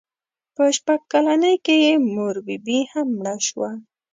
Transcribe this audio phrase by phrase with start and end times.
[0.55, 3.69] په شپږ کلنۍ کې یې مور بي بي هم مړه شوه.